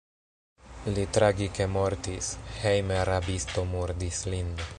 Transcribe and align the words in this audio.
Li 0.95 1.03
tragike 1.17 1.69
mortis: 1.75 2.31
hejme 2.63 2.99
rabisto 3.13 3.69
murdis 3.77 4.27
lin. 4.35 4.55